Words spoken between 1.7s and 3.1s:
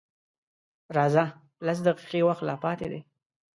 دقيقې وخت لا پاتې دی.